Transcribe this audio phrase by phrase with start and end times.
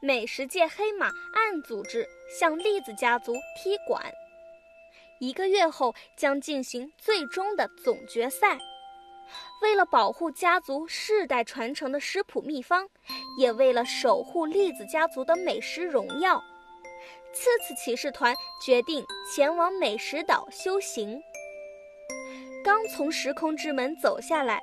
[0.00, 4.00] 美食界黑马暗组织向栗子家族踢馆。
[5.18, 8.56] 一个月后将进行最终的总决赛。
[9.60, 12.88] 为了保护家族世代传承的食谱秘方，
[13.38, 16.40] 也为了守护栗子家族的美食荣耀，
[17.34, 19.04] 次次骑士团决定
[19.34, 21.20] 前往美食岛修行。
[22.64, 24.62] 刚从时空之门走下来，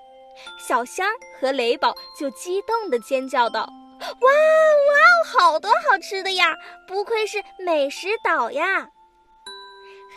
[0.58, 3.70] 小仙儿和雷宝就激动地尖叫道
[4.08, 6.56] ：“哇哇，好多好吃的呀！
[6.88, 8.90] 不愧是美食岛呀！”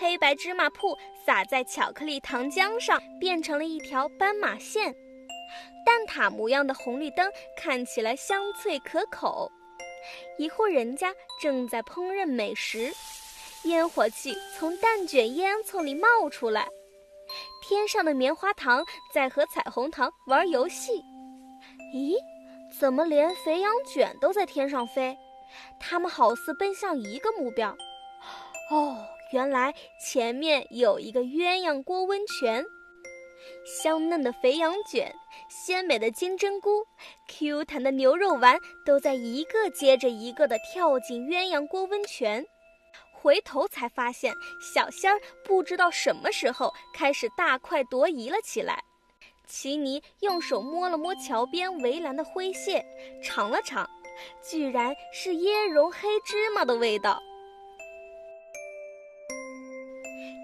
[0.01, 0.97] 黑白芝麻铺
[1.27, 4.95] 撒在巧克力糖浆上，变成了一条斑马线。
[5.85, 9.51] 蛋挞模样的红绿灯看起来香脆可口。
[10.39, 12.93] 一户人家正在烹饪美食，
[13.65, 16.69] 烟火气从蛋卷烟囱里冒出来。
[17.63, 21.03] 天上的棉花糖在和彩虹糖玩游戏。
[21.95, 22.15] 咦，
[22.79, 25.17] 怎么连肥羊卷都在天上飞？
[25.81, 27.77] 它们好似奔向一个目标。
[28.71, 28.97] 哦。
[29.31, 32.65] 原来前面有一个鸳鸯锅温泉，
[33.83, 35.15] 香嫩的肥羊卷、
[35.51, 36.83] 鲜美的金针菇、
[37.29, 42.43] Q 弹的牛肉丸都在一个接着一个的跳进鸳鸯锅温泉。
[43.13, 48.83] 回头才发现，小仙儿不知道什么时候开始大快朵颐了起来。
[49.49, 52.85] 奇尼用手摸了摸桥边围栏的灰屑，
[53.25, 53.89] 尝了尝，
[54.43, 57.19] 居然是椰蓉黑芝麻的味道。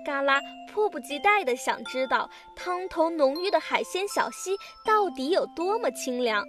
[0.07, 0.41] 嘎啦
[0.73, 6.45] 迫不及待地想知道汤头浓郁的海鲜小溪到底有多么清凉。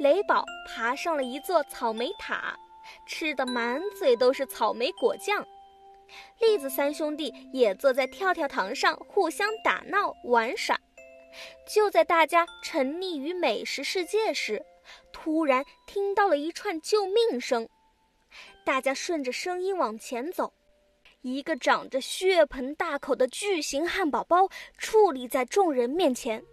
[0.00, 2.56] 雷宝爬上了一座草莓塔，
[3.08, 5.44] 吃得满嘴都是草莓果酱。
[6.38, 10.78] 栗子三兄弟也坐在跳跳糖上互相打闹玩耍。
[11.66, 14.64] 就在大家沉溺于美食世界时，
[15.12, 17.68] 突然听到了一串救命声。
[18.64, 20.52] 大家顺着声音往前走。
[21.22, 24.48] 一个长着血盆大口的巨型汉堡包
[24.80, 26.44] 矗立在众人面前。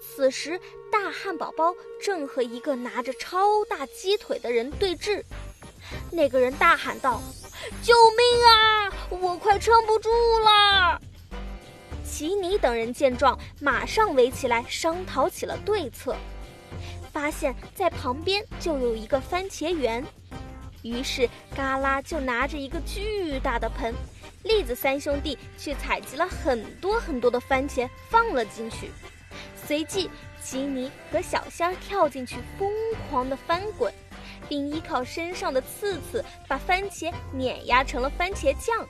[0.00, 0.60] 此时，
[0.92, 5.22] 大汉堡包正和一个拿着超大鸡腿的人对峙。
[6.12, 7.20] 那个人大喊道
[7.82, 8.92] ：“救命啊！
[9.10, 10.08] 我快撑不住
[10.38, 11.00] 了！”
[12.20, 16.14] 奇尼等人见状，马上围起来商讨起了对策。
[17.10, 20.04] 发现，在旁边就有一个番茄园。
[20.82, 21.26] 于是，
[21.56, 23.94] 嘎啦就拿着一个巨大的盆，
[24.42, 28.90] 栗子三兄弟去采集了很多很多的番茄，放了进去。
[29.56, 30.10] 随即，
[30.42, 32.70] 吉尼和小仙儿跳进去，疯
[33.08, 33.90] 狂地翻滚，
[34.46, 38.86] 并依靠身上的刺刺把番茄碾压成了番茄酱。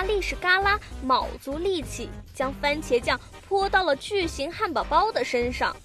[0.00, 5.76] 大力士嘎啦卯足力气，将番茄酱泼到了巨型汉堡包的身上，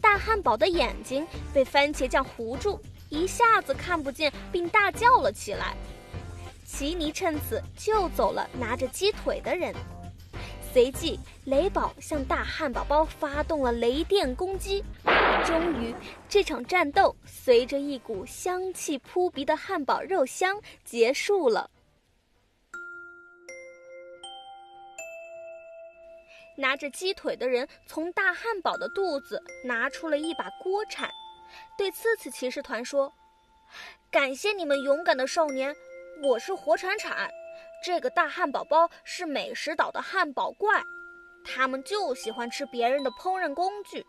[0.00, 2.80] 大汉堡的眼睛被番茄酱糊住。
[3.10, 5.76] 一下子看不见，并大叫了起来。
[6.64, 9.74] 奇尼趁此救走了拿着鸡腿的人。
[10.72, 14.82] 随即，雷宝向大汉堡包发动了雷电攻击。
[15.44, 15.94] 终于，
[16.26, 21.68] 这场战斗随着一股香气扑鼻的汉堡肉香结束了。
[26.62, 31.10] 拿着鸡腿的人从大汉堡的肚子拿出了一把锅铲。
[31.76, 33.12] 对刺刺骑士团说
[34.12, 35.74] ：“感谢你们勇敢的少年，
[36.22, 37.28] 我是火铲铲。
[37.84, 40.80] 这个大汉堡包是美食岛的汉堡怪，
[41.44, 44.06] 他们就喜欢吃别人的烹饪工具。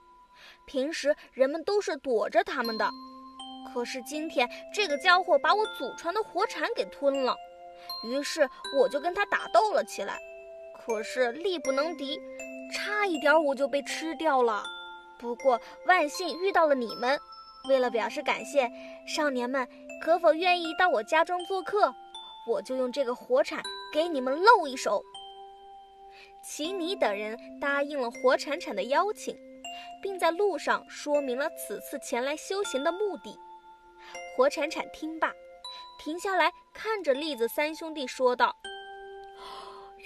[0.67, 2.87] 平时人们都是躲着他们的，
[3.73, 7.35] 可是今天这个家伙把我祖传的火铲给吞了，
[8.03, 8.47] 于是
[8.77, 10.19] 我就跟他打斗了起来。
[10.85, 12.19] 可是力不能敌，
[12.73, 14.63] 差一点我就被吃掉了。
[15.19, 17.19] 不过万幸遇到了你们。”
[17.69, 18.69] 为了表示感谢，
[19.07, 19.65] 少年们
[20.03, 21.95] 可否愿意到我家中做客？
[22.45, 25.01] 我就用这个火铲给你们露一手。
[26.43, 29.33] 奇尼等人答应了火铲铲的邀请，
[30.01, 33.39] 并在路上说明了此次前来修行的目的。
[34.35, 35.31] 火铲铲听罢，
[36.03, 38.57] 停下来看着栗子三兄弟说道：“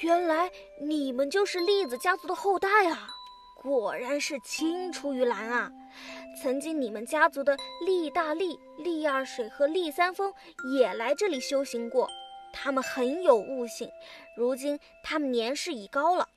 [0.02, 3.08] 原来你们就是栗子家族的后代啊！
[3.56, 5.72] 果然是青出于蓝啊！”
[6.40, 10.32] 曾经，你们家族的厉大力、厉二水和厉三丰
[10.72, 12.08] 也来这里修行过，
[12.54, 13.90] 他们很有悟性。
[14.36, 16.28] 如今他们年事已高了。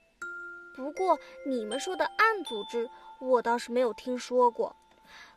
[0.75, 2.89] 不过，你们说的暗组织，
[3.21, 4.75] 我倒是没有听说过。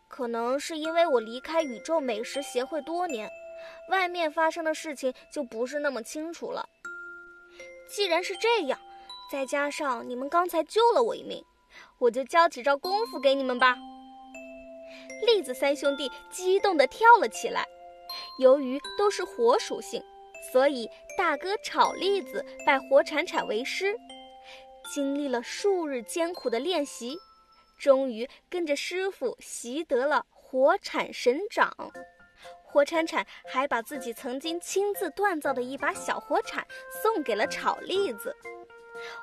[0.07, 3.29] 可能是因为我离开宇宙美食协会多年，
[3.89, 6.69] 外面发生的事情就不是那么清楚了。
[7.87, 8.79] 既然是这样，
[9.31, 11.43] 再加上你们刚才救了我一命，
[11.99, 13.75] 我就教几招功夫给你们吧。
[15.25, 17.65] 栗子三兄弟激动地跳了起来。
[18.37, 20.03] 由于都是火属性，
[20.51, 23.95] 所以大哥炒栗子拜火铲铲为师。
[24.93, 27.17] 经历了数日艰苦的练习，
[27.79, 31.75] 终于跟着师傅习得了火铲神掌。
[32.73, 36.65] 火铲铲还把自己曾经亲自锻造的一把小火铲
[37.03, 38.35] 送给了炒栗子。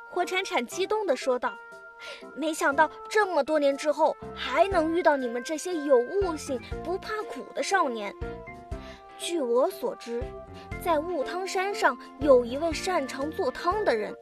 [0.08, 1.52] 火铲铲激动地说道
[2.36, 8.14] ：“没想到这么多年之后，还能遇到你们这些有悟性、不怕苦的少年。
[9.18, 10.22] 据我所知，
[10.80, 14.14] 在雾汤山上有一位擅长做汤的人。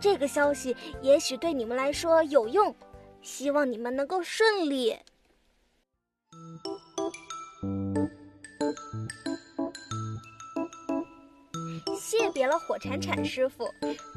[0.00, 2.74] 这个消息也许对你们来说有用，
[3.20, 4.98] 希望你们能够顺利。”
[12.32, 13.72] 别了火铲铲师傅，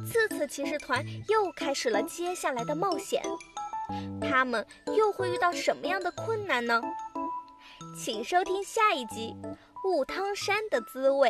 [0.05, 3.21] 次次骑士团又开始了接下来的冒险。
[4.19, 4.65] 他们
[4.97, 6.81] 又会遇到什么样的困难呢？
[7.95, 9.35] 请收听下一集
[9.89, 11.29] 《雾汤山的滋味》。